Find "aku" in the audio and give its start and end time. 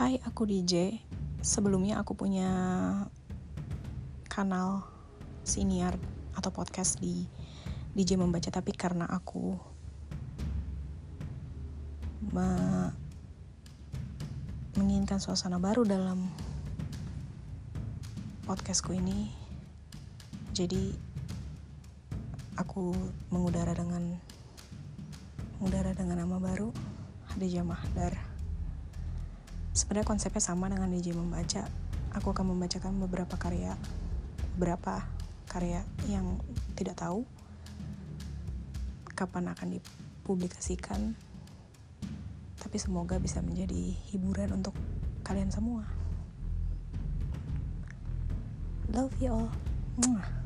0.24-0.48, 2.00-2.16, 9.04-9.60, 22.56-22.96, 32.12-32.36